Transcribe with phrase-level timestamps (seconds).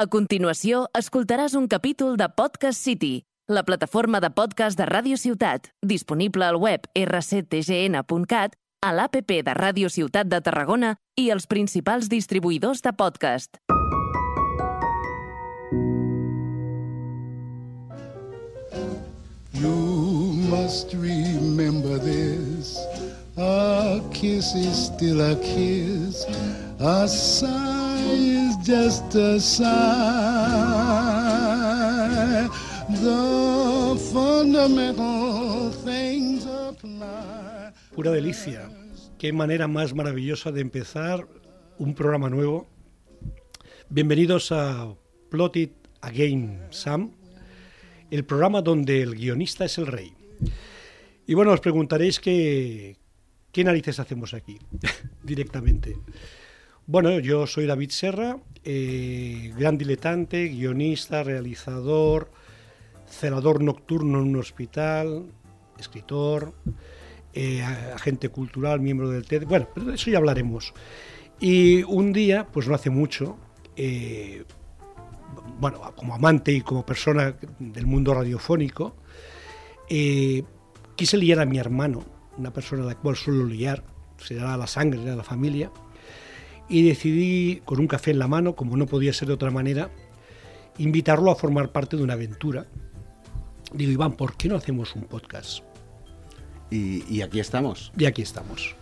[0.00, 5.66] A continuació, escoltaràs un capítol de Podcast City, la plataforma de podcast de Ràdio Ciutat,
[5.84, 12.80] disponible al web rctgn.cat, a l'APP de Ràdio Ciutat de Tarragona i els principals distribuïdors
[12.80, 13.60] de podcast.
[19.52, 19.76] You
[20.48, 22.78] must remember this.
[23.36, 26.24] A kiss is still a kiss.
[26.80, 29.60] A sigh is.
[37.94, 38.70] Pura delicia.
[39.18, 41.26] Qué manera más maravillosa de empezar
[41.78, 42.68] un programa nuevo.
[43.88, 44.94] Bienvenidos a
[45.30, 47.12] Plot It Again, Sam,
[48.10, 50.14] el programa donde el guionista es el rey.
[51.26, 52.96] Y bueno, os preguntaréis qué,
[53.52, 54.58] qué narices hacemos aquí,
[55.22, 55.96] directamente.
[56.92, 62.32] Bueno, yo soy David Serra, eh, gran diletante, guionista, realizador,
[63.08, 65.26] celador nocturno en un hospital,
[65.78, 66.52] escritor,
[67.32, 69.44] eh, agente cultural, miembro del TED.
[69.46, 70.74] Bueno, pero de eso ya hablaremos.
[71.38, 73.38] Y un día, pues no hace mucho,
[73.76, 74.42] eh,
[75.60, 78.96] bueno, como amante y como persona del mundo radiofónico,
[79.88, 80.42] eh,
[80.96, 82.04] quise liar a mi hermano,
[82.36, 83.84] una persona a la cual suelo liar,
[84.16, 85.70] será la sangre de la familia,
[86.70, 89.90] y decidí, con un café en la mano, como no podía ser de otra manera,
[90.78, 92.66] invitarlo a formar parte de una aventura.
[93.74, 95.64] Digo, Iván, ¿por qué no hacemos un podcast?
[96.70, 97.92] Y, y aquí estamos.
[97.98, 98.76] Y aquí estamos.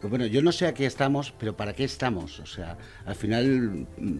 [0.00, 2.40] Pues bueno, yo no sé a qué estamos, pero ¿para qué estamos?
[2.40, 4.18] O sea, al final mm,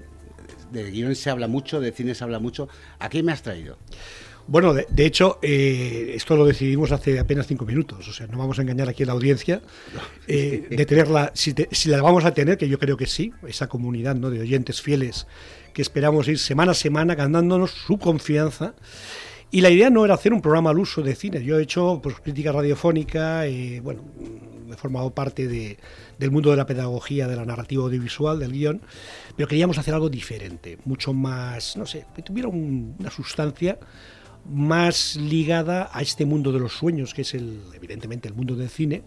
[0.70, 2.68] de guion se habla mucho, de cine se habla mucho.
[3.00, 3.78] ¿A qué me has traído?
[4.46, 8.36] Bueno, de, de hecho, eh, esto lo decidimos hace apenas cinco minutos, o sea, no
[8.38, 9.60] vamos a engañar aquí a la audiencia,
[10.26, 13.32] eh, de tenerla, si, te- si la vamos a tener, que yo creo que sí,
[13.46, 14.30] esa comunidad ¿no?
[14.30, 15.26] de oyentes fieles
[15.72, 18.74] que esperamos ir semana a semana ganándonos su confianza.
[19.52, 22.00] Y la idea no era hacer un programa al uso de cine, yo he hecho
[22.02, 24.02] pues, crítica radiofónica, eh, bueno,
[24.72, 25.76] he formado parte de-
[26.18, 28.80] del mundo de la pedagogía, de la narrativa audiovisual, del guion,
[29.36, 33.78] pero queríamos hacer algo diferente, mucho más, no sé, que tuviera un- una sustancia
[34.48, 38.68] más ligada a este mundo de los sueños, que es el, evidentemente el mundo del
[38.68, 39.02] cine,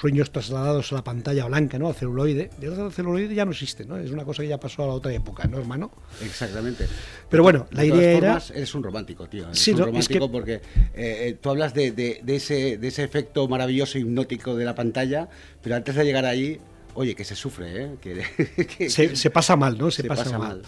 [0.00, 1.86] sueños trasladados a la pantalla blanca, ¿no?
[1.88, 2.50] al celuloide.
[2.60, 3.96] El celuloide ya no existe, ¿no?
[3.96, 5.92] Es una cosa que ya pasó a la otra época, ¿no, hermano?
[6.22, 6.86] Exactamente.
[7.30, 9.44] Pero bueno, la De todas idea era- Eres un romántico, tío.
[9.44, 10.60] Eres Sí, un no, es romántico que- porque eh,
[10.94, 15.28] eh, tú hablas de, de- de ese, de ese efecto maravilloso hipnótico de la pantalla,
[15.62, 16.58] pero antes de llegar ahí,
[16.94, 17.90] oye, que se sufre, ¿eh?
[18.00, 19.90] Que, que- Se, se pasa mal, ¿no?
[19.92, 20.48] Se, Se pasa, pasa mal.
[20.58, 20.62] mal.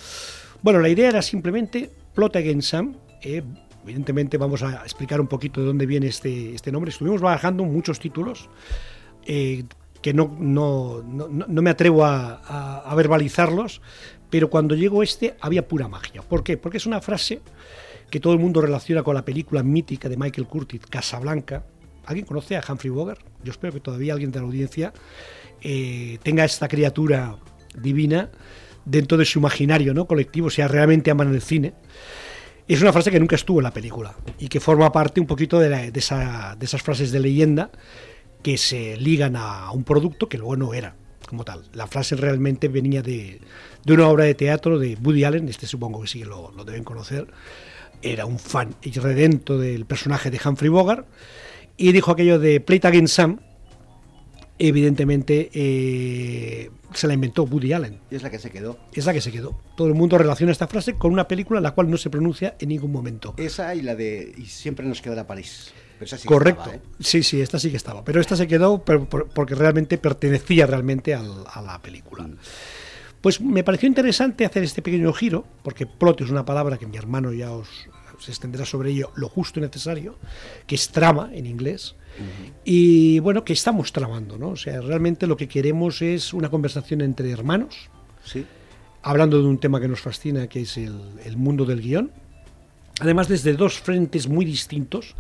[0.63, 2.97] Bueno, la idea era simplemente Plot Against Sam.
[3.23, 3.43] eh,
[3.87, 6.91] evidentemente vamos a explicar un poquito de dónde viene este, este nombre.
[6.91, 8.49] Estuvimos barajando muchos títulos
[9.25, 9.65] eh,
[10.03, 13.81] que no, no, no, no- me atrevo a verbalizarlos,
[14.29, 16.23] pero cuando llegó este había pura magia.
[16.23, 16.57] ¿Por qué?
[16.57, 17.41] Porque es una frase
[18.11, 21.65] que todo el mundo relaciona con la película mítica de Michael Curtis, Casablanca.
[22.07, 23.21] ¿Alguien conoce a Humphrey Bogart?
[23.43, 24.93] Yo espero que todavía alguien de la audiencia
[25.61, 27.37] eh, tenga esta criatura
[27.77, 28.31] divina
[28.85, 30.07] dentro de su imaginario ¿no?
[30.07, 31.75] colectivo, sea realmente aman el cine.
[32.69, 35.61] Es una frase que nunca estuvo en la película y que forma parte un poquito
[35.61, 37.71] de, esa- de esas frases de leyenda
[38.43, 40.97] que se ligan a un producto que luego no era
[41.29, 41.63] como tal.
[41.75, 43.41] La frase realmente venía de,
[43.85, 46.85] de una obra de teatro de Woody Allen, este supongo que sí lo, lo deben
[46.85, 47.27] conocer,
[48.03, 51.07] era un fan y redento del personaje de Humphrey Bogart
[51.77, 53.41] y dijo aquello de Play It Again Sam,
[54.59, 57.99] evidentemente eh, se la inventó Woody Allen.
[58.11, 58.79] Y es la que se quedó.
[58.93, 59.59] Es la que se quedó.
[59.77, 62.57] Todo el mundo relaciona esta frase con una película en la cual no se pronuncia
[62.59, 63.35] en ningún momento.
[63.37, 65.73] Esa y la de Y siempre nos quedará París.
[65.99, 66.61] Pero esa sí Correcto.
[66.65, 66.81] estaba, ¿eh?
[67.01, 68.05] Sí, sí, esta sí que estaba.
[68.05, 72.29] Pero esta se quedó por- por- porque realmente pertenecía realmente al- a la película.
[73.23, 76.97] Pues me pareció interesante hacer este pequeño giro, porque plot es una palabra que mi
[76.99, 77.69] hermano ya os,
[78.19, 80.17] se extenderá sobre ello, lo justo y necesario,
[80.67, 81.95] que es trama en inglés.
[82.65, 84.51] Y bueno, que estamos tramando, ¿no?
[84.51, 87.91] O sea, realmente lo que queremos es una conversación entre hermanos,
[88.25, 88.45] Sí.
[89.03, 92.11] hablando de un tema que nos fascina, que es el, el mundo del guion.
[93.01, 95.15] Además, desde dos frentes muy distintos.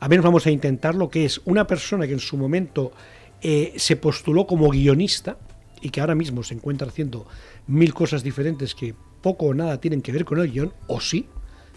[0.00, 2.92] A menos vamos a intentar lo que es una persona que en su momento
[3.40, 5.38] eh, se postuló como guionista
[5.80, 7.26] y que ahora mismo se encuentra haciendo
[7.66, 11.26] mil cosas diferentes que poco o nada tienen que ver con el guion, o sí,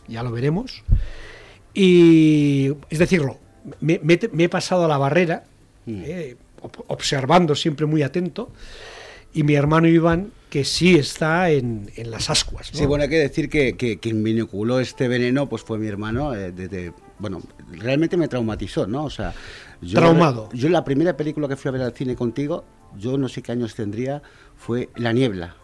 [0.08, 0.84] ya lo veremos.
[1.74, 3.38] Y es decirlo,
[3.82, 5.44] me, me- me he pasado a la barrera,
[5.88, 8.52] eh, ob- observando siempre muy atento,
[9.34, 12.72] y mi hermano Iván, que sí está en, en las ascuas.
[12.74, 12.80] ¿no?
[12.80, 15.88] Sí, bueno, hay que decir que, que quien me inoculó este veneno pues fue mi
[15.88, 16.34] hermano.
[16.34, 19.04] eh, desde, bueno, realmente me traumatizó, ¿no?
[19.04, 19.34] O sea,
[19.82, 20.50] yo, Traumado.
[20.54, 22.64] Yo la primera película que fui a ver al cine contigo,
[22.98, 24.22] yo no sé qué años tendría,
[24.56, 25.56] fue La Niebla.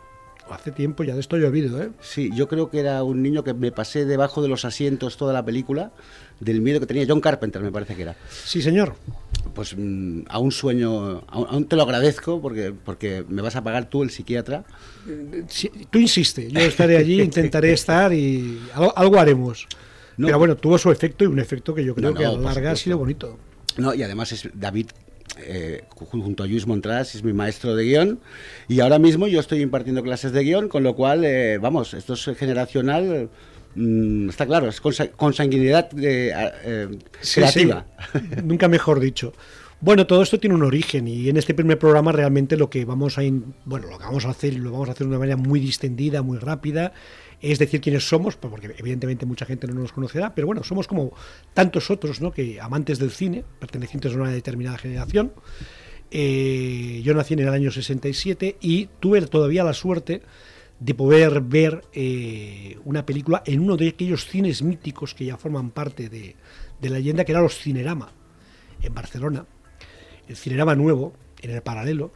[0.49, 1.89] Hace tiempo ya de esto oído, ¿eh?
[2.01, 5.33] Sí, yo creo que era un niño que me pasé debajo de los asientos toda
[5.33, 5.91] la película,
[6.39, 8.15] del miedo que tenía John Carpenter, me parece que era.
[8.29, 8.95] Sí, señor.
[9.53, 13.89] Pues mm, a un sueño, aún, te lo agradezco porque, porque me vas a pagar
[13.89, 14.63] tú, el psiquiatra.
[15.47, 19.67] Sí, tú insiste, yo estaré allí, intentaré estar y algo, algo haremos.
[20.17, 22.31] No, Pero bueno, tuvo su efecto y un efecto que yo creo No, que a
[22.31, 23.37] la larga ha sido bonito.
[23.77, 24.87] No, y además es David,
[25.37, 28.19] eh, ju- junto a Luis Montras, es mi maestro de guion.
[28.67, 32.13] Y ahora mismo yo estoy impartiendo clases de guion, con lo cual, eh, vamos, esto
[32.13, 33.29] es generacional.
[33.75, 36.87] mm, está claro, es consa- consanguinidad eh,
[37.21, 37.85] Sí, creativa.
[38.13, 38.19] sí.
[38.43, 39.33] Nunca mejor dicho.
[39.81, 43.17] Bueno, todo esto tiene un origen y en este primer programa realmente lo que vamos
[43.17, 43.21] a
[43.65, 45.59] bueno, lo que vamos a hacer y lo vamos a hacer de una manera muy
[45.59, 46.93] distendida, muy rápida,
[47.51, 50.87] es decir quiénes somos, pues porque evidentemente mucha gente no nos conocerá, pero bueno, somos
[50.87, 51.13] como
[51.53, 52.31] tantos otros, ¿no?
[52.31, 55.33] que amantes del cine, pertenecientes a una determinada generación.
[56.09, 60.21] Eh, yo nací en el año 67 y tuve todavía la suerte
[60.79, 65.71] de poder ver eh, una película en uno de aquellos cines míticos que ya forman
[65.71, 66.35] parte de,
[66.79, 68.13] de la leyenda, que era los Cinerama,
[68.81, 69.45] en Barcelona.
[70.29, 72.13] El Cinerama nuevo, en el paralelo.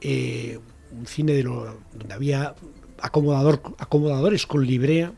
[0.00, 0.58] eh,
[0.90, 2.54] un cine de donde había
[3.02, 5.12] acomodador, acomodadores con librea,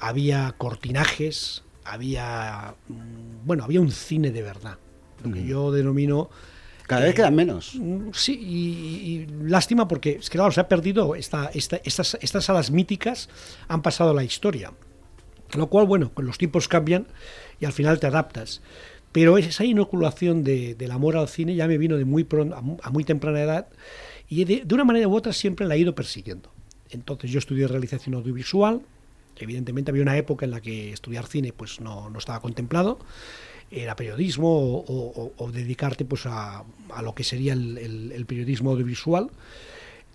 [0.00, 2.74] había cortinajes, había.
[2.88, 4.78] mm, Bueno, había un cine de verdad.
[5.24, 6.30] Lo que yo denomino
[6.86, 7.74] Cada vez Eh, quedan menos.
[7.74, 8.56] Mm, Sí, y,
[9.12, 13.28] y lástima porque es que claro, se ha perdido esta, esta- estas, estas salas míticas
[13.68, 14.72] han pasado a la historia.
[15.54, 17.06] Lo cual, bueno, los tiempos cambian
[17.60, 18.62] y al final te adaptas.
[19.12, 22.90] Pero esa inoculación de- del amor al cine ya me vino de muy pronto, a
[22.90, 23.66] muy temprana edad
[24.28, 26.50] y de, de una manera u otra siempre la he ido persiguiendo.
[26.90, 28.82] Entonces yo estudié realización audiovisual,
[29.36, 32.98] evidentemente había una época en la que estudiar cine pues no, no estaba contemplado,
[33.70, 39.30] era periodismo o, dedicarte pues a, a lo que sería el periodismo audiovisual,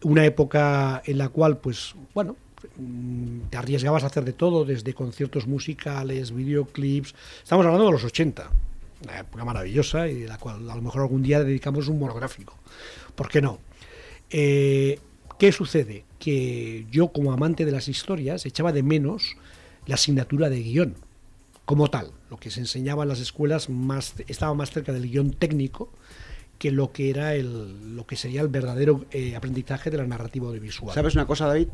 [0.04, 2.36] una época en la cual pues bueno
[2.78, 8.04] mm, te arriesgabas a hacer de todo, desde conciertos musicales, videoclips, estamos hablando de los
[8.04, 8.50] 80,
[9.04, 12.56] una época maravillosa y de la cual a lo mejor algún día dedicamos un monográfico,
[13.16, 13.60] ¿por qué no?
[14.30, 15.00] Eh,
[15.38, 16.06] ¿Qué sucede?
[16.24, 19.36] Que yo como amante de las historias echaba de menos
[19.86, 20.96] la asignatura de guion
[21.66, 22.12] como tal.
[22.30, 25.90] Lo que se enseñaba en las escuelas más, estaba más cerca del guion técnico
[26.60, 30.48] que lo que era el, lo que sería el verdadero eh, aprendizaje de la narrativa
[30.48, 30.96] audiovisual.
[30.96, 31.68] ¿Sabes una cosa, David?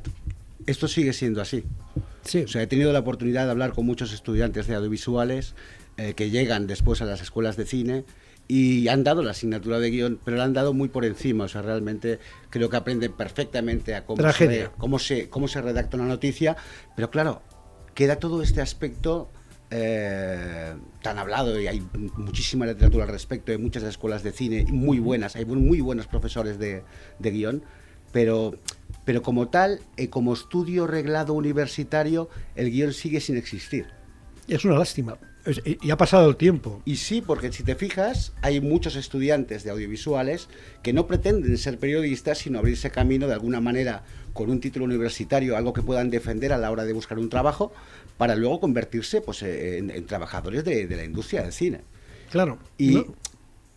[0.66, 1.64] Esto sigue siendo así.
[2.24, 2.40] Sí.
[2.40, 5.54] O sea, he tenido la oportunidad de hablar con muchos estudiantes de audiovisuales
[5.98, 8.04] eh, que llegan después a las escuelas de cine
[8.52, 11.44] y han dado la asignatura de guion, pero la han dado muy por encima.
[11.44, 12.20] O sea, realmente
[12.50, 16.58] creo que aprenden perfectamente a cómo, se, cómo, se, cómo se redacta una noticia,
[16.96, 17.44] pero claro,
[17.94, 19.30] queda todo este aspecto
[19.70, 20.74] eh,
[21.04, 21.88] tan hablado y hay
[22.18, 26.58] muchísima literatura al respecto, hay muchas escuelas de cine muy buenas, hay muy buenos profesores
[26.58, 26.82] de,
[27.20, 27.64] de guion,
[28.12, 28.56] pero,
[29.06, 33.86] pero como tal, eh, como estudio reglado universitario, el guion sigue sin existir.
[34.48, 35.20] Es una lástima.
[35.82, 36.82] Y ha pasado el tiempo.
[36.86, 40.48] Y sí, porque si te fijas, hay muchos estudiantes de audiovisuales
[40.84, 44.04] que no pretenden ser periodistas, sino abrirse camino de alguna manera
[44.34, 47.72] con un título universitario, algo que puedan defender a la hora de buscar un trabajo,
[48.18, 51.82] para luego convertirse pues, eh, en, en trabajadores de, de la industria del cine.
[52.30, 52.60] Claro.
[52.78, 53.16] Y, ¿no?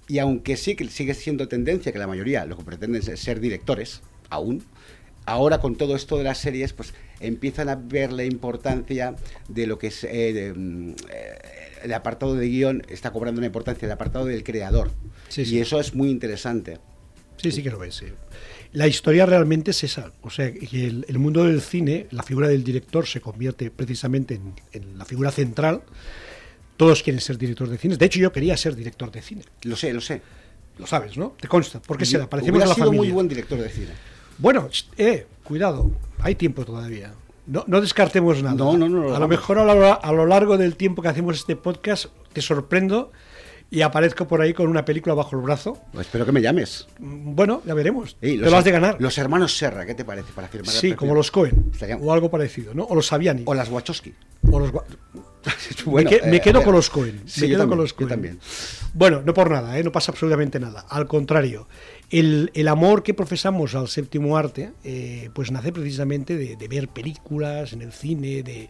[0.09, 3.41] y aunque sí que sigue siendo tendencia que la mayoría lo que pretenden es ser
[3.41, 4.65] directores, aún,
[5.27, 9.15] ahora con todo esto de las series, pues empiezan a ver la importancia
[9.49, 11.39] de lo que es eh, de, mm, eh,
[11.85, 14.91] el apartado de guion, está cobrando una importancia, el apartado del creador.
[15.29, 15.61] Sí, y sí.
[15.61, 16.79] eso es muy interesante.
[17.37, 17.97] Sí, sí que lo es.
[17.97, 18.07] sí.
[18.73, 20.13] La historia realmente es esa.
[20.23, 24.35] O sea, que el, el mundo del cine, la figura del director se convierte precisamente
[24.35, 25.83] en, en la figura central.
[26.79, 27.97] Todos quieren ser director de cine.
[27.97, 29.43] De hecho, yo quería ser director de cine.
[29.63, 30.23] Lo sé, lo sé.
[30.79, 31.37] Lo sabes, ¿no?
[31.39, 31.83] Te consta.
[31.83, 33.03] Porque se le parecemos a la sido familia.
[33.03, 33.91] muy buen director de cine.
[34.43, 34.69] Bueno,
[34.99, 35.89] eh, cuidado.
[36.19, 37.15] Hay tiempo todavía.
[37.47, 38.57] No, no descartemos nada.
[38.57, 41.37] No, no, no, A lo mejor a lo, a lo largo del tiempo que hacemos
[41.39, 43.13] este podcast te sorprendo
[43.71, 45.79] y aparezco por ahí con una película bajo el brazo.
[45.93, 46.89] Pues espero que me llames.
[46.99, 48.17] Mm, Bueno, ya veremos.
[48.21, 48.97] Ey, te lo has de ganar.
[48.99, 51.71] Los hermanos Serra, ¿qué te parece para firmar Sí, como los Cohen.
[52.01, 52.83] O algo parecido, ¿no?
[52.83, 53.43] O los Saviani.
[53.47, 54.13] O las Wachowski.
[54.51, 54.73] O los
[55.85, 57.23] Bueno, me, que- me eh, quedo con los Cohen.
[57.27, 58.09] Sí, me quedo también, con los Cohen.
[58.09, 58.41] también.
[58.95, 59.83] Bueno, no por nada, ¿eh?
[59.83, 60.85] no pasa absolutamente nada.
[60.89, 61.67] Al contrario,
[62.11, 66.89] el, el amor que profesamos al séptimo arte, eh, pues nace precisamente de, de ver
[66.89, 68.69] películas en el cine, de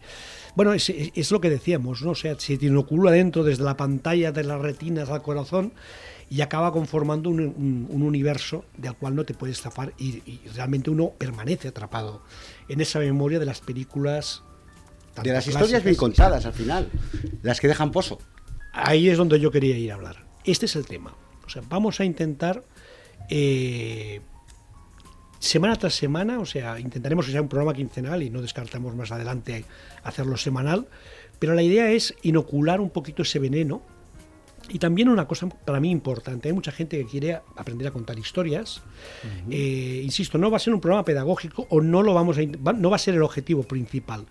[0.55, 2.11] bueno, es, es- es lo que decíamos, ¿no?
[2.11, 5.73] O sea, se te inocula dentro desde la pantalla de las retinas al corazón
[6.29, 10.41] y acaba conformando un, un- un universo del cual no te puedes zafar y, y
[10.55, 12.23] realmente uno permanece atrapado
[12.69, 14.41] en esa memoria de las películas.
[15.21, 16.89] De las historias bien contadas al final,
[17.41, 18.19] las que dejan pozo.
[18.71, 20.25] Ahí es donde yo quería ir a hablar.
[20.43, 21.13] Este es el tema.
[21.45, 22.63] O sea, vamos a intentar
[23.29, 24.21] eh,
[25.39, 29.11] semana tras semana, o sea, intentaremos que sea un programa quincenal y no descartamos más
[29.11, 29.65] adelante
[30.03, 30.87] hacerlo semanal,
[31.37, 33.81] pero la idea es inocular un poquito ese veneno
[34.69, 38.17] y también una cosa para mí importante, hay mucha gente que quiere aprender a contar
[38.17, 38.81] historias.
[39.49, 42.89] Eh, insisto, no va a ser un programa pedagógico o no lo vamos a no
[42.89, 44.25] va a ser el objetivo principal,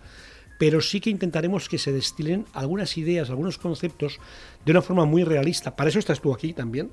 [0.63, 4.17] pero sí que intentaremos que se destilen algunas ideas, algunos conceptos
[4.63, 5.75] de una forma muy realista.
[5.75, 6.89] Para eso estás tú aquí también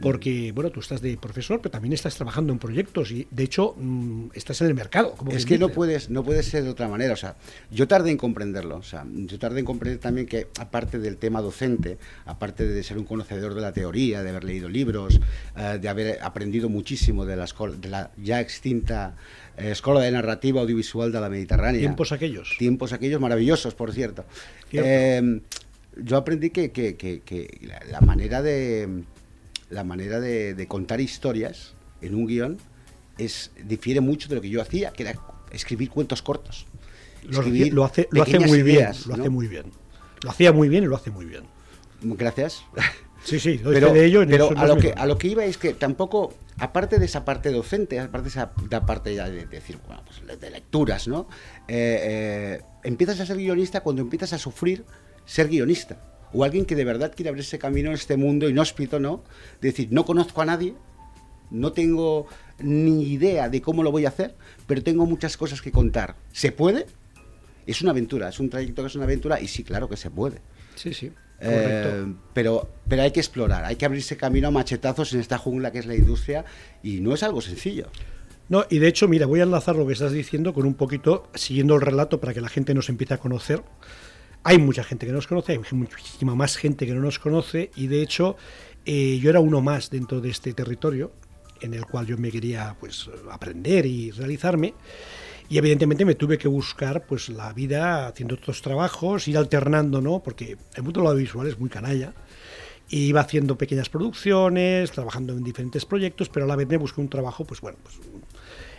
[0.00, 3.74] porque, bueno, tú estás de profesor, pero también estás trabajando en proyectos y, de hecho,
[3.76, 5.14] mm, estás en el mercado.
[5.30, 7.12] es que no puedes, no puede ser de otra manera.
[7.12, 7.36] O sea,
[7.70, 8.76] yo tardé en comprenderlo.
[8.76, 12.98] O sea, yo tardé en comprender también que, aparte del tema docente, aparte de ser
[12.98, 15.20] un conocedor de la teoría, de haber leído libros,
[15.56, 17.46] eh, de haber aprendido muchísimo de la,
[17.78, 19.14] de la ya extinta
[19.56, 21.80] eh, Escuela de Narrativa Audiovisual de la Mediterránea.
[21.80, 22.54] Tiempos aquellos.
[22.58, 24.24] Tiempos aquellos maravillosos, por cierto.
[24.72, 25.40] Eh,
[25.96, 29.04] yo aprendí que, que la manera de
[29.70, 32.58] la manera de, contar historias en un guion
[33.18, 35.18] es difiere mucho de lo que yo hacía, que era
[35.52, 36.66] escribir cuentos cortos.
[37.24, 37.40] Lo,
[37.84, 39.72] hace, lo hace muy bien, lo hace muy bien.
[40.22, 41.44] Lo hacía muy bien y lo hace muy bien.
[42.02, 42.64] Gracias.
[43.24, 45.72] Sí, sí, pero, de ello pero a, lo que, a lo que iba es que
[45.72, 48.52] tampoco, aparte de esa parte docente, aparte de esa
[48.84, 51.26] parte ya de, decir, bueno, pues de lecturas, ¿no?
[51.66, 54.84] Eh, eh, empiezas a ser guionista cuando empiezas a sufrir
[55.24, 55.98] ser guionista
[56.34, 59.24] o alguien que de verdad quiere abrirse camino en este mundo inhóspito, ¿no?
[59.60, 60.74] De decir, no conozco a nadie,
[61.50, 62.26] no tengo
[62.58, 64.34] ni idea de cómo lo voy a hacer,
[64.66, 66.16] pero tengo muchas cosas que contar.
[66.32, 66.86] ¿Se puede?
[67.66, 70.10] Es una aventura, es un trayecto que es una aventura y sí, claro que se
[70.10, 70.40] puede.
[70.74, 71.12] Sí, sí.
[71.46, 75.70] Eh, pero, pero hay que explorar, hay que abrirse camino a machetazos en esta jungla
[75.70, 76.44] que es la industria
[76.82, 77.88] y no es algo sencillo.
[78.48, 81.28] No, y de hecho, mira, voy a enlazar lo que estás diciendo con un poquito,
[81.34, 83.62] siguiendo el relato para que la gente nos empiece a conocer.
[84.42, 87.86] Hay mucha gente que nos conoce, hay muchísima más gente que no nos conoce y
[87.86, 88.36] de hecho
[88.84, 91.12] eh, yo era uno más dentro de este territorio
[91.62, 94.74] en el cual yo me quería pues aprender y realizarme
[95.48, 100.22] y evidentemente me tuve que buscar pues la vida haciendo otros trabajos, ir alternando, ¿no?
[100.22, 102.12] Porque el mundo de lo audiovisual es muy canalla.
[102.88, 107.00] Y iba haciendo pequeñas producciones, trabajando en diferentes proyectos, pero a la vez me busqué
[107.00, 107.98] un trabajo, pues bueno, pues,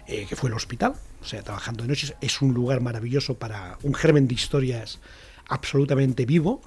[0.07, 0.93] eh, que fue el hospital.
[1.21, 4.99] O sea, trabajando de noches es un lugar maravilloso para un germen de historias
[5.47, 6.61] absolutamente vivo.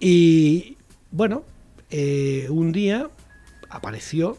[0.00, 0.76] Y
[1.10, 1.44] bueno,
[1.90, 3.10] eh, un día
[3.68, 4.38] apareció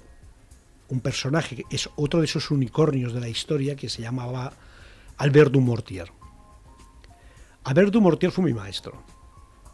[0.90, 4.54] un personaje que es otro de esos unicornios de la historia que se llamaba
[5.20, 6.12] Albert Dumortier.
[7.64, 9.04] Albert Dumortier fue mi maestro.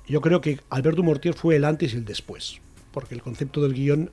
[0.08, 2.60] Yo creo que Albert Dumortier fue el antes y el después,
[2.92, 4.12] porque el concepto del guion,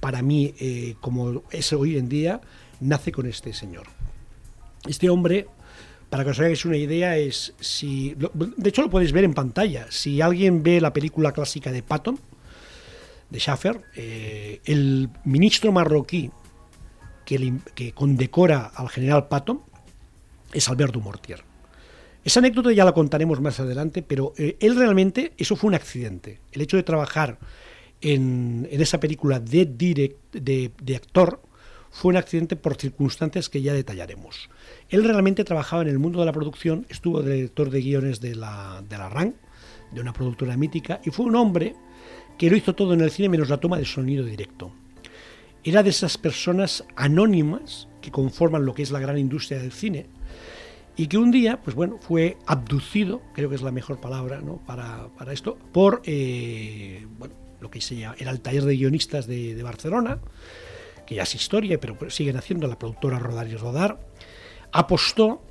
[0.00, 2.40] para mí, eh, como es hoy en día,
[2.80, 3.86] nace con este señor.
[4.86, 5.48] Este hombre
[6.10, 8.14] para que os hagáis una idea, es si.
[8.14, 9.86] De hecho, lo podéis ver en pantalla.
[9.90, 12.20] Si alguien ve la película clásica de Patton,
[13.30, 16.30] de Schaffer, eh, el ministro marroquí
[17.24, 19.62] que, que, condecora al general Patton
[20.54, 21.42] es Albert Dumortier.
[22.24, 26.40] Esa anécdota ya la contaremos más adelante, pero eh, él realmente, eso fue un accidente.
[26.52, 27.38] El hecho de trabajar
[28.00, 31.42] en, esa película de, direct, de actor
[31.94, 34.50] fue un accidente por circunstancias que ya detallaremos.
[34.88, 38.82] Él realmente trabajaba en el mundo de la producción, estuvo director de guiones de la,
[38.88, 39.36] de la RAN,
[39.92, 41.76] de una productora mítica, y fue un hombre
[42.36, 44.72] que lo hizo todo en el cine menos la toma de sonido directo.
[45.62, 50.06] Era de esas personas anónimas que conforman lo que es la gran industria del cine
[50.96, 54.58] y que un día, pues bueno, fue abducido, creo que es la mejor palabra ¿no?
[54.58, 59.60] para, esto, por eh, bueno, lo que se llama, era el taller de guionistas de,
[59.62, 60.20] Barcelona,
[61.06, 63.98] que ya es historia, pero siguen haciendo la productora Rodar y Rodar,
[64.70, 65.42] apostó,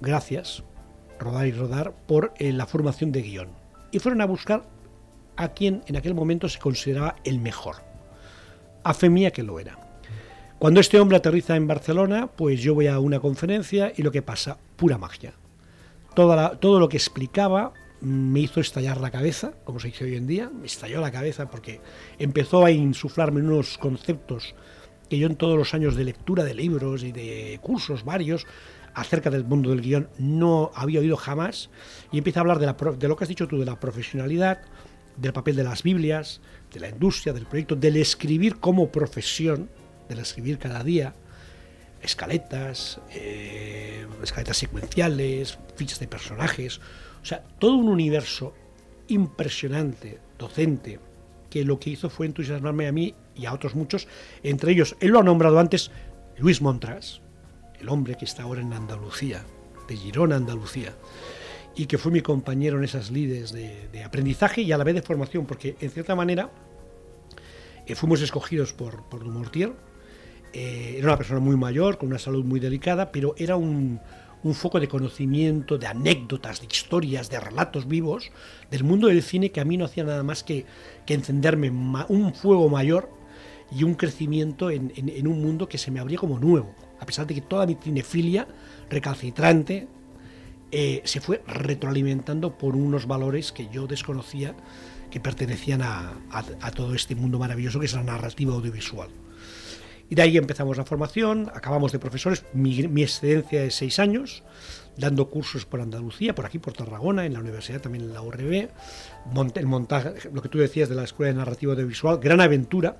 [0.00, 0.62] gracias,
[1.18, 3.48] Rodar y Rodar, por eh, la formación de guion.
[3.92, 4.68] Y fueron a buscar
[5.36, 7.76] a quien en aquel momento se consideraba el mejor.
[8.84, 9.85] A fe mía que lo era.
[10.58, 14.22] Cuando este hombre aterriza en Barcelona, pues yo voy a una conferencia y lo que
[14.22, 15.34] pasa, pura magia.
[16.14, 20.48] todo lo que explicaba me hizo estallar la cabeza, como se dice hoy en día,
[20.48, 21.82] me estalló la cabeza porque
[22.18, 24.54] empezó a insuflarme unos conceptos
[25.10, 28.46] que yo en todos los años de lectura de libros y de cursos varios
[28.94, 31.68] acerca del mundo del guion no había oído jamás
[32.10, 34.62] y empieza a hablar de, de lo que has dicho tú, de la profesionalidad,
[35.18, 36.40] del papel de las Biblias,
[36.72, 39.68] de la industria, del proyecto, del escribir como profesión,
[40.08, 41.14] del escribir cada día,
[42.02, 46.78] escaletas, eh, escaletas secuenciales, fichas de personajes,
[47.22, 48.54] o sea, todo un universo
[49.08, 51.00] impresionante, docente,
[51.50, 54.08] que lo que hizo fue entusiasmarme a mí y a otros muchos,
[54.42, 55.90] entre ellos, él lo ha nombrado antes,
[56.38, 57.20] Luis Montras,
[57.80, 59.44] el hombre que está ahora en Andalucía,
[59.88, 60.92] de Girona, Andalucía,
[61.74, 65.02] y que fue mi compañero en esas lides de, aprendizaje y a la vez de
[65.02, 66.50] formación, porque en cierta manera
[67.86, 69.72] eh, fuimos escogidos por, por Dumortier
[70.52, 74.00] eh, era una persona muy mayor, con una salud muy delicada, pero era un,
[74.54, 78.30] foco de conocimiento, de anécdotas, de historias, de relatos vivos
[78.70, 80.64] del mundo del cine que a mí no hacía nada más que,
[81.08, 83.10] encenderme un fuego mayor
[83.72, 86.72] y un crecimiento en, un mundo que se me abría como nuevo.
[87.00, 88.46] A pesar de que toda mi cinefilia
[88.88, 89.88] recalcitrante
[90.70, 94.54] eh, se fue retroalimentando por unos valores que yo desconocía
[95.10, 99.10] que pertenecían a todo este mundo maravilloso que es la narrativa audiovisual.
[100.08, 104.44] Y de ahí empezamos la formación, acabamos de profesores, mi, mi excedencia de seis años,
[104.96, 108.68] dando cursos por Andalucía, por aquí, por Tarragona, en la universidad, también en la URB,
[109.32, 112.96] monte- el montaje, lo que tú decías de la Escuela de Narrativa Audiovisual, gran aventura,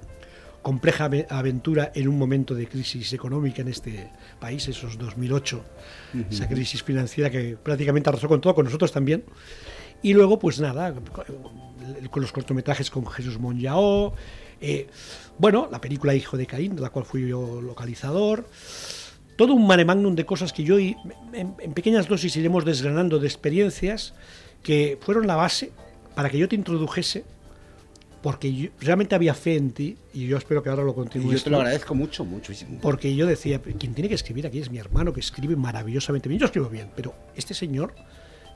[0.63, 4.11] compleja ave- aventura en un momento de crisis económica en este
[4.41, 5.65] país, esos 2008,
[6.29, 9.23] esa crisis financiera que prácticamente arrasó con todo, con nosotros también.
[10.03, 10.93] Y luego, pues nada,
[12.11, 14.15] con los cortometrajes con Jesús Monyaó,
[14.61, 14.87] eh,
[15.39, 18.49] bueno, la película Hijo de Caín, de la cual fui yo localizador,
[19.37, 20.97] todo un mare magnum de cosas que yo en,
[21.35, 24.15] en pequeñas dosis iremos desgranando de experiencias
[24.63, 25.73] que fueron la base
[26.15, 27.25] para que yo te introdujese,
[28.23, 31.39] porque yo- realmente había fe en ti, y yo espero que ahora lo continúes.
[31.41, 32.79] yo te lo agradezco mucho, muchísimo.
[32.81, 36.41] Porque yo decía, quien tiene que escribir aquí es mi hermano, que escribe maravillosamente bien.
[36.41, 37.95] Yo escribo bien, pero este señor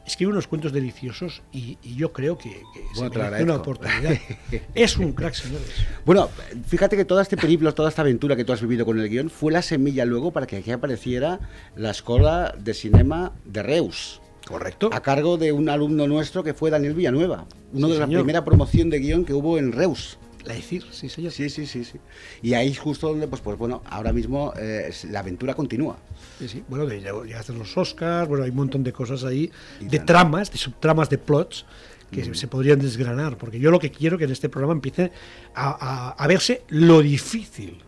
[0.07, 4.13] escribe unos cuentos deliciosos y, y yo creo que, que Bueno, merece una oportunidad.
[4.75, 5.69] es un crack, señores.
[6.05, 6.29] Bueno,
[6.67, 9.31] fíjate que todo este periplo, toda esta aventura que tú has vivido con el guion
[9.31, 11.39] fue la semilla luego para que aquí apareciera
[11.77, 14.91] la Escuela de Cinema de Reus, Correcto.
[14.93, 18.23] a cargo de un alumno nuestro que fue Daniel Villanueva, uno Sí, de la señor.
[18.23, 20.19] primera promoción de guion que hubo en Reus.
[20.45, 21.33] La decir, sí, señor.
[21.33, 21.99] Sí, sí, sí, sí.
[22.43, 25.99] Y ahí es justo donde, pues, pues bueno, ahora mismo eh, la aventura continúa.
[26.39, 26.65] Sí, sí.
[26.69, 29.99] Bueno, de, llegaste a los Oscars, bueno, hay un montón de cosas ahí, Y de
[29.99, 30.07] tanto.
[30.13, 31.67] tramas, de subtramas, de plots,
[32.11, 35.13] que se- se podrían desgranar, porque yo lo que quiero que en este programa empiece
[35.55, 37.79] a, a- a verse lo difícil,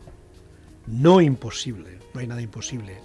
[0.86, 2.98] no imposible, no hay nada imposible,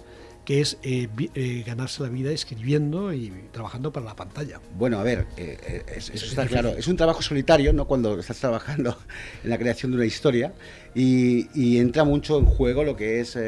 [0.48, 4.62] que es eh, eh, ganarse la vida escribiendo y trabajando para la pantalla.
[4.78, 6.70] Bueno, a ver, eh, eh, es- eso Es está claro.
[6.70, 7.86] Es un trabajo solitario, ¿no?
[7.86, 8.96] Cuando estás trabajando
[9.44, 10.54] en la creación de una historia
[10.94, 13.40] y, y entra mucho en juego lo que es eh,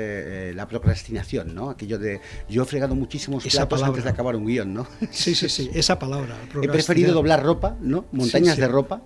[0.50, 1.70] eh, la procrastinación, ¿no?
[1.70, 3.88] Aquello de yo he fregado muchísimos Esa platos palabra.
[3.92, 4.86] antes de acabar un guion, ¿no?
[5.10, 6.36] Sí, sí, sí, esa palabra.
[6.62, 8.04] He preferido doblar ropa, ¿no?
[8.12, 8.60] Montañas sí.
[8.60, 9.00] de ropa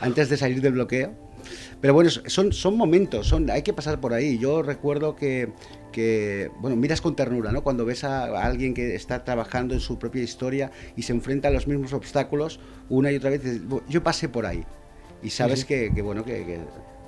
[0.00, 1.14] antes de salir del bloqueo.
[1.82, 4.38] Pero bueno, son, son momentos, son, hay que pasar por ahí.
[4.38, 5.50] Yo recuerdo que,
[5.92, 7.62] que, bueno, miras con ternura, ¿no?
[7.62, 11.48] Cuando ves a, a alguien que está trabajando en su propia historia y se enfrenta
[11.48, 13.42] a los mismos obstáculos una y otra vez.
[13.42, 14.64] dices, "Bu- Yo pasé por ahí.
[15.24, 15.66] Y sabes Sí.
[15.66, 16.60] que, que, bueno, que, que-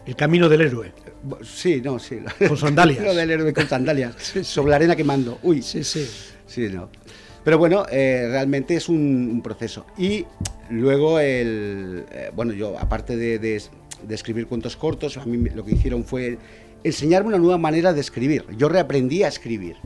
[0.07, 0.93] El camino del héroe.
[1.43, 2.19] Sí, no, sí.
[2.47, 3.03] Con sandalias.
[3.05, 4.15] Lo del héroe con sandalias.
[4.19, 4.45] Sí, sí.
[4.45, 5.39] Sobre la arena quemando.
[5.45, 5.63] Uy.
[5.63, 6.07] Sí, sí.
[6.47, 6.91] Sí, no.
[7.45, 8.97] Pero bueno, eh, realmente es un,
[9.33, 9.87] un proceso.
[9.99, 10.25] Y
[10.71, 13.63] luego, el, eh, bueno, yo aparte de, de-
[14.07, 16.39] de escribir cuentos cortos, a mí lo que hicieron fue
[16.83, 18.45] enseñarme una nueva manera de escribir.
[18.57, 19.77] Yo reaprendí a escribir.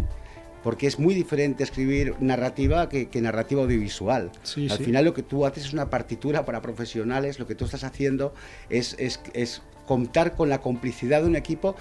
[0.62, 4.32] Porque es muy diferente escribir narrativa que, que narrativa audiovisual.
[4.42, 4.84] Sí, Al sí.
[4.84, 8.34] final lo que tú haces es una partitura para profesionales, lo que tú estás haciendo
[8.68, 11.76] es, es, es contar con la complicidad de un equipo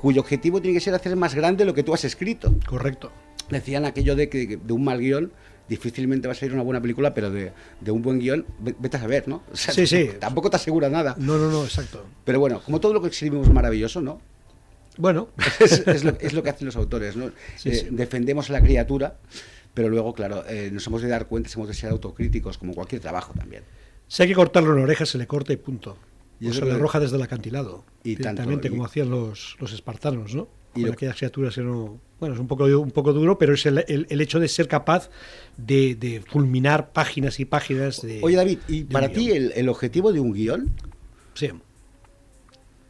[0.00, 3.10] cuyo objetivo tiene que ser hacer más grande lo que tú has escrito Correcto.
[3.50, 5.32] decían aquello de que de un mal guion
[5.68, 8.96] difícilmente va a salir una buena película, pero de, de un buen guion, ve- vete
[8.96, 9.42] a saber, ¿no?
[9.52, 10.10] O sea, Sí, sí.
[10.18, 11.14] Tampoco, te asegura nada.
[11.18, 12.04] No, no, no, exacto.
[12.24, 14.20] Pero bueno, como todo lo que escribimos es maravilloso, ¿no?
[14.96, 15.28] Bueno,
[15.60, 17.30] es, es lo, es lo que hacen los autores, ¿no?
[17.56, 17.86] Sí, Eh, sí.
[17.90, 19.16] Defendemos a la criatura,
[19.74, 23.00] pero luego, claro, eh, nos hemos de dar cuenta, hemos de ser autocríticos, como cualquier
[23.00, 23.62] trabajo también.
[24.08, 25.96] si hay que cortarle una oreja, se le corta y punto.
[26.40, 27.84] Y o se le arroja desde el acantilado.
[28.04, 30.48] Y tanto, directamente, y- como hacían los, los espartanos, ¿no?
[30.78, 31.98] Y Con lo- aquellas criaturas que no.
[32.20, 34.66] Bueno, es un poco, un poco duro, pero es el, el- el hecho de ser
[34.68, 35.08] capaz
[35.56, 38.20] de, de fulminar páginas y páginas de.
[38.22, 40.70] Oye, David, ¿y para ti el, el objetivo de un guion
[41.34, 41.50] Sí.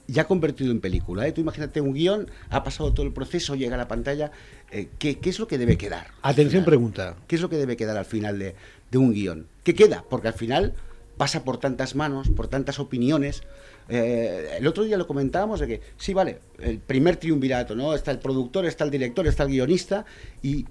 [0.06, 1.26] ya convertido en película?
[1.26, 1.32] ¿eh?
[1.32, 4.32] Tú imagínate un guion, ha pasado todo el proceso, llega a la pantalla,
[4.70, 6.08] eh, ¿qué, qué es lo que debe quedar?
[6.22, 7.16] Atención, pregunta.
[7.26, 8.54] ¿Qué es lo que debe quedar al final de,
[8.90, 9.46] de un guion?
[9.64, 10.04] ¿Qué queda?
[10.08, 10.74] Porque al final
[11.18, 13.42] pasa por tantas manos, por tantas opiniones.
[13.88, 17.94] Eh, el otro día lo comentábamos de que, sí, vale, el primer triunvirato, ¿no?
[17.94, 20.04] Está el productor, está el director, está el guionista
[20.42, 20.66] y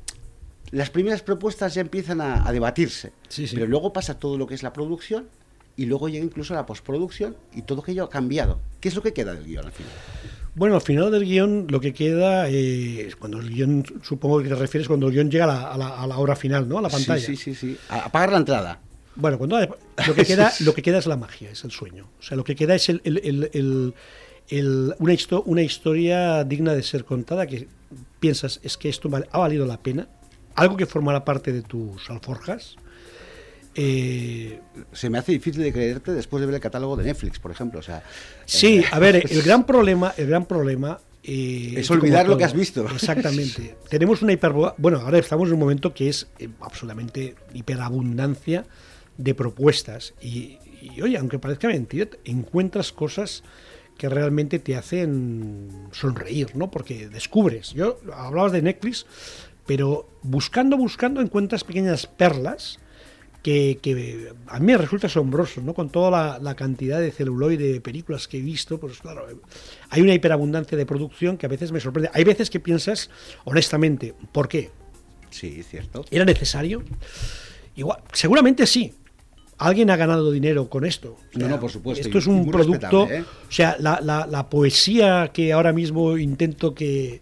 [0.72, 3.14] las primeras propuestas ya empiezan a, a debatirse.
[3.30, 3.56] Sí, sí.
[3.56, 5.28] Pero luego pasa todo lo que es la producción
[5.76, 8.60] y luego llega incluso la postproducción y todo aquello ha cambiado.
[8.80, 9.92] ¿Qué es lo que queda del guion al final?
[10.56, 14.56] Bueno, al final del guion lo que queda, eh, cuando el guion, supongo que te
[14.56, 16.80] refieres cuando el guion llega a la, a la- a la hora final, ¿no?
[16.80, 17.24] A la pantalla.
[17.26, 17.78] Sí, sí, sí, sí.
[17.90, 18.80] A- apagar la entrada.
[19.18, 22.08] Bueno, cuando lo que queda, lo que queda es la magia, es el sueño.
[22.20, 23.94] O sea, lo que queda es el, el-
[24.50, 27.68] el- una, histo- una historia digna de ser contada que
[28.20, 30.08] piensas es que esto ha valido la pena,
[30.56, 32.78] algo que formará parte de tus alforjas.
[33.76, 34.60] Eh,
[34.92, 37.80] Se me hace difícil de creerte después de ver el catálogo de Netflix, por ejemplo.
[37.80, 38.04] O sea,
[38.46, 42.46] sí, eh, a ver, el gran problema, el gran problema eh, Es olvidar lo que
[42.46, 42.88] has visto.
[42.94, 43.76] Exactamente.
[43.90, 44.74] Tenemos una hiperbo...
[44.78, 48.66] Bueno, ahora estamos en un momento que es eh, absolutamente hiperabundancia
[49.18, 50.14] de propuestas.
[50.22, 53.44] Y, y, oye, aunque parezca mentira, encuentras cosas
[53.98, 56.70] que realmente te hacen sonreír, ¿no?
[56.70, 57.74] Porque descubres.
[57.74, 59.06] Yo hablabas de Netflix,
[59.66, 62.80] pero buscando, buscando encuentras pequeñas perlas
[63.42, 65.74] que, que a mí me resulta asombroso, ¿no?
[65.74, 69.26] Con toda la, la cantidad de celuloide de películas que he visto, pues claro,
[69.90, 72.12] hay una hiperabundancia de producción que a veces me sorprende.
[72.14, 73.10] Hay veces que piensas,
[73.46, 74.70] honestamente, ¿por qué?
[75.30, 76.06] Sí, cierto.
[76.12, 76.84] ¿Era necesario?
[77.76, 78.94] Igual, seguramente sí.
[79.60, 81.18] Alguien ha ganado dinero con esto.
[81.36, 83.08] O No, no, por supuesto, Esto es un producto.
[83.10, 83.24] ¿eh?
[83.48, 87.22] O sea, la, la- la poesía que ahora mismo intento que,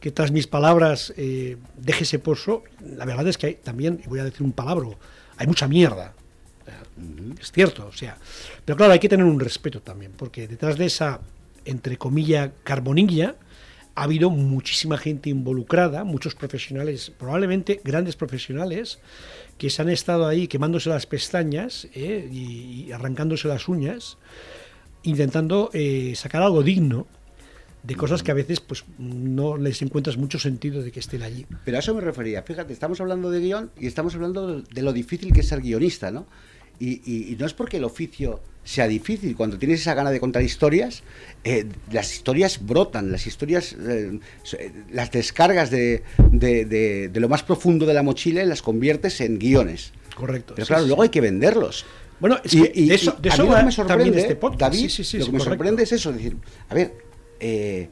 [0.00, 2.64] que tras mis palabras eh, deje ese pozo,
[2.96, 4.88] la verdad es que hay también, y voy a decir un palabra,
[5.36, 6.14] hay mucha mierda.
[6.62, 6.80] O sea,
[7.40, 8.16] Es cierto, o sea.
[8.64, 11.20] Pero claro, hay que tener un respeto también, porque detrás de esa,
[11.66, 13.34] entre comillas, carbonilla,
[13.94, 18.98] ha habido muchísima gente involucrada, muchos profesionales, probablemente grandes profesionales,
[19.58, 24.18] que se han estado ahí quemándose las pestañas eh, y, arrancándose las uñas,
[25.04, 27.06] intentando eh, sacar algo digno
[27.84, 31.46] de cosas que a veces pues no les encuentras mucho sentido de que estén allí.
[31.64, 32.42] Pero a eso me refería.
[32.42, 36.10] Fíjate, estamos hablando de guion y estamos hablando de lo difícil que es ser guionista,
[36.10, 36.26] ¿no?
[36.80, 39.36] Y, y- y no es porque el oficio sea difícil.
[39.36, 41.02] Cuando tienes esa gana de contar historias,
[41.44, 44.18] eh, las historias brotan, las historias, eh,
[44.90, 49.20] las descargas de, de- de- de lo más profundo de la mochila y las conviertes
[49.20, 49.92] en guiones.
[50.16, 50.54] Correcto.
[50.56, 50.88] Pero claro, sí.
[50.88, 51.84] luego hay que venderlos.
[52.20, 54.36] Bueno, es Y- que y- de eso, de a eso va me sorprende, también este
[54.36, 54.74] podcast.
[54.74, 55.44] David, Sí, lo que me correcto.
[55.50, 56.36] sorprende es eso, es decir,
[56.68, 56.94] a ver,
[57.40, 57.88] eh,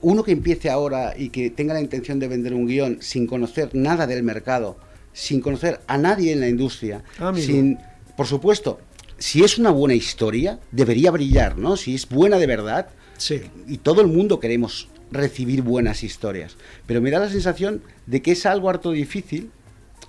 [0.00, 3.70] uno que empiece ahora y que tenga la intención de vender un guion sin conocer
[3.74, 4.78] nada del mercado,
[5.18, 7.44] sin conocer a nadie en la industria, Amigo.
[7.44, 7.78] sin,
[8.16, 8.78] por supuesto,
[9.18, 11.76] si es una buena historia, debería brillar, ¿no?
[11.76, 13.40] Si es buena de verdad, Sí.
[13.66, 16.56] y todo el mundo queremos recibir buenas historias.
[16.86, 19.50] Pero me da la sensación de que es algo harto difícil,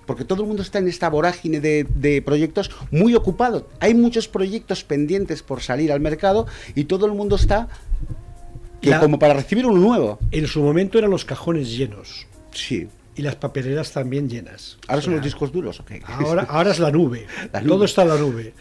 [0.06, 3.68] porque todo el mundo está en esta vorágine de, de proyectos muy ocupado.
[3.80, 6.46] Hay muchos proyectos pendientes por salir al mercado
[6.76, 7.68] y todo el mundo está
[8.80, 10.18] que La- como para recibir uno nuevo.
[10.30, 12.86] En su momento eran los cajones llenos Sí.
[13.20, 14.78] Y las papeleras también llenas.
[14.88, 15.92] Ahora O son los discos duros, ¿ok?
[16.06, 17.26] Ahora, ahora es la nube.
[17.52, 17.68] La nube.
[17.68, 18.54] Todo está en la nube.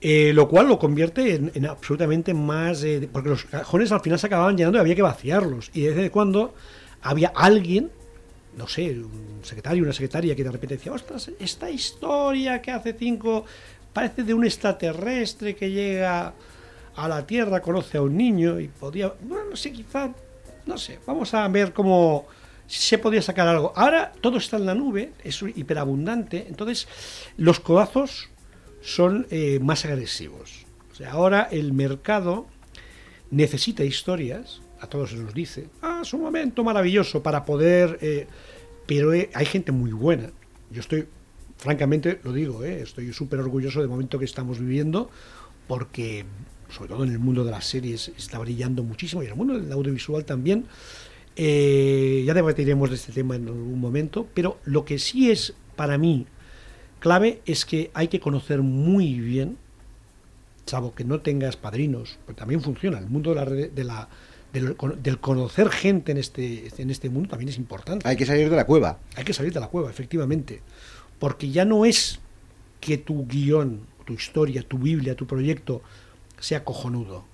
[0.00, 2.82] Eh, lo cual lo convierte en, en absolutamente más...
[2.82, 5.70] eh, porque los cajones al final se acababan llenando y había que vaciarlos.
[5.74, 6.54] Y de vez en cuando
[7.02, 7.90] había alguien,
[8.56, 12.94] no sé, un secretario, una secretaria, que de repente decía, ostras, esta historia que hace
[12.94, 13.44] cinco
[13.92, 16.32] parece de un extraterrestre que llega
[16.96, 19.12] a la Tierra, conoce a un niño y podía...
[19.20, 20.10] Bueno, no sé, quizá...
[20.64, 22.26] No sé, vamos a ver cómo
[22.66, 23.72] se podía sacar algo.
[23.76, 26.88] Ahora todo está en la nube, es hiperabundante, entonces
[27.36, 28.28] los codazos
[28.82, 30.66] son eh, más agresivos.
[30.92, 32.46] O sea, ahora el mercado
[33.30, 37.98] necesita historias, a todos se nos dice, ah, es un momento maravilloso para poder...
[38.00, 38.26] eh,
[38.86, 40.30] pero eh, hay gente muy buena.
[40.70, 41.06] Yo estoy,
[41.58, 45.10] francamente, lo digo, estoy súper orgulloso del momento que estamos viviendo,
[45.66, 46.24] porque,
[46.70, 49.58] sobre todo en el mundo de las series, está brillando muchísimo, y en el mundo
[49.58, 50.66] del audiovisual también.
[51.36, 55.98] Eh, ya debatiremos de este tema en algún momento, pero lo que sí es para
[55.98, 56.26] mí
[56.98, 59.58] clave es que hay que conocer muy bien,
[60.64, 62.98] salvo que no tengas padrinos, pero también funciona.
[62.98, 64.08] El mundo de la, red- de la-
[64.52, 68.08] del, del conocer gente en este, en este mundo también es importante.
[68.08, 68.98] Hay que salir de la cueva.
[69.16, 70.62] Hay que salir de la cueva, efectivamente.
[71.18, 72.20] Porque ya no es
[72.80, 75.82] que tu guion, tu historia, tu Biblia, tu proyecto
[76.40, 77.24] sea cojonudo.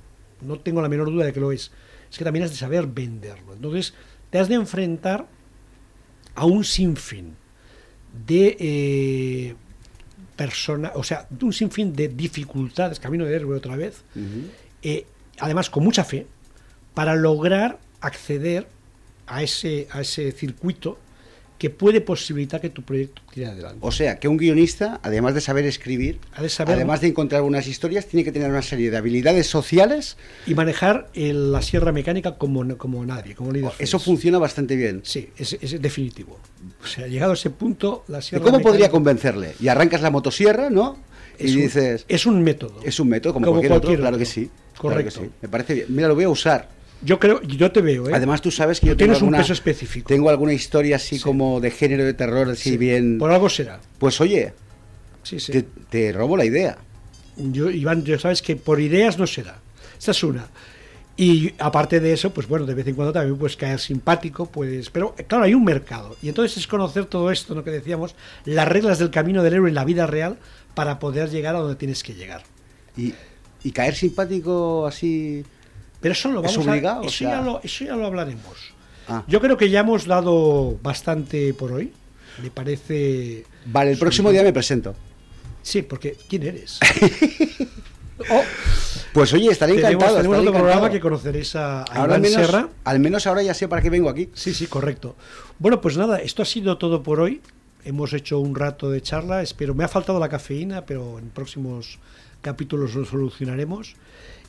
[0.41, 1.71] No tengo la menor duda de que lo es.
[2.13, 3.55] Es que también has de saber venderlo.
[3.55, 3.95] Entonces,
[4.29, 5.27] te has de enfrentar
[6.35, 7.37] a un sinfín
[8.27, 9.55] de eh,
[10.37, 14.03] personas, o sea, un sinfín de dificultades, camino de héroe otra vez,
[14.83, 15.07] eh,
[15.39, 16.27] además con mucha fe,
[16.93, 18.69] para lograr acceder
[19.27, 20.99] a ese, a ese circuito
[21.63, 23.79] que puede posibilitar que tu proyecto tire adelante.
[23.83, 27.43] O sea, que un guionista, además de saber escribir, Ha de saber- además de encontrar
[27.43, 30.17] unas historias, tiene que tener una serie de habilidades sociales.
[30.45, 33.71] Y manejar el- la sierra mecánica como, como nadie, como líder.
[33.79, 35.03] Eso funciona bastante bien.
[35.05, 36.37] Sí, es, es definitivo.
[36.83, 39.55] O sea, llegado a ese punto, la ¿Y sierra cómo podría mecánica convencerle?
[39.61, 40.99] Y arrancas la motosierra, ¿no?
[41.39, 42.81] Y es un- dices, es un método.
[42.83, 44.19] es un método como, como cualquier, otro, cualquier claro otro.
[44.19, 44.51] que sí.
[44.77, 45.11] Correcto.
[45.13, 45.39] Claro que sí.
[45.43, 45.87] Me parece bien.
[45.91, 46.69] Mira, lo voy a usar.
[47.05, 48.13] Yo creo, yo te veo, ¿eh?
[48.15, 50.07] Además, tú sabes que yo tengo tienes un peso específico.
[50.09, 51.23] tengo alguna historia así Sí.
[51.23, 53.19] como de género de terror, así Sí, bien.
[53.19, 53.81] Por algo será.
[53.99, 54.53] Pues oye,
[55.23, 55.51] Sí, sí.
[55.53, 56.79] te, te robo la idea.
[57.37, 59.59] Yo, Iván, ya sabes que por ideas no será.
[59.99, 60.47] Esta es una.
[61.17, 64.89] Y aparte de eso, pues bueno, de vez en cuando también puedes caer simpático, pues.
[64.91, 66.17] Pero eh, claro, hay un mercado.
[66.23, 69.69] Y entonces es conocer todo esto, lo que decíamos, las reglas del camino del héroe
[69.69, 70.39] en la vida real
[70.75, 72.45] para poder llegar a donde tienes que llegar.
[72.97, 73.13] Y,
[73.65, 75.45] y caer simpático así
[76.03, 76.97] Pero eso lo ¿Es vamos obligado?
[76.99, 78.57] a, O eso, sea- ya lo, eso ya lo hablaremos.
[79.09, 79.23] Ah.
[79.27, 81.93] Yo creo que ya hemos dado bastante por hoy.
[82.43, 83.45] Me parece.
[83.67, 84.95] Vale, el próximo día me presento.
[85.63, 86.79] Sí, porque ¿quién eres?
[88.31, 88.43] Oh,
[89.13, 90.17] Pues oye, estaré tenemos encantado.
[90.19, 92.69] tenemos programa que conoceréis a, a Ahora Iván al menos, Serra.
[92.85, 94.29] al menos ahora ya sé para qué vengo aquí.
[94.35, 95.17] Sí, sí, correcto.
[95.59, 97.41] Bueno, pues nada, esto ha sido todo por hoy.
[97.85, 99.43] Hemos hecho un rato de charla.
[99.43, 101.99] Espero, me ha faltado la cafeína, pero en próximos
[102.43, 103.95] capítulos lo solucionaremos.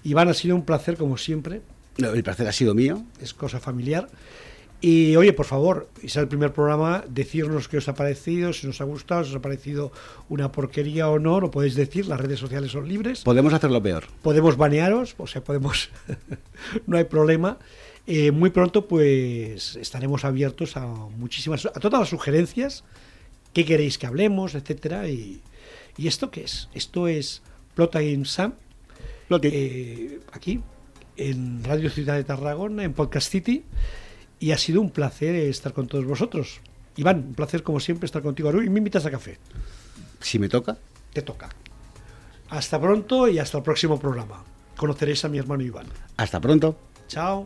[0.04, 1.62] Iván, ha sido un placer como siempre.
[1.98, 3.04] No, El placer ha sido mío.
[3.22, 4.10] es cosa familiar.
[4.82, 8.82] Y oye, por favor, es el primer programa, decirnos qué os ha parecido, si nos
[8.82, 9.94] ha gustado, si os ha parecido
[10.28, 13.22] una porquería o no, lo podéis decir, las redes sociales son libres.
[13.22, 14.08] Podemos hacerlo peor.
[14.22, 15.90] Podemos banearos, o sea, podemos,
[16.88, 17.60] no hay problema.
[18.08, 22.84] Eh, muy pronto, pues estaremos abiertos a muchísimas, a todas las sugerencias,
[23.54, 25.08] qué queréis que hablemos, etcétera.
[25.08, 25.40] Y,
[25.96, 26.68] ¿y esto qué es?
[26.74, 27.42] Esto es
[27.76, 28.54] Plot Game Sam,
[29.42, 30.62] eh, aquí,
[31.18, 33.64] en Radio Ciudad de Tarragona, en Podcast City.
[34.40, 36.60] Y ha sido un placer estar con todos vosotros.
[36.98, 38.52] Iván, un placer como siempre estar contigo.
[38.62, 39.38] Y me invitas a café.
[40.20, 40.78] Si me toca.
[41.14, 41.50] Te toca.
[42.50, 44.44] Hasta pronto y hasta el próximo programa.
[44.76, 45.88] Conoceréis a mi hermano Iván.
[46.18, 46.78] Hasta pronto.
[47.08, 47.46] Chao.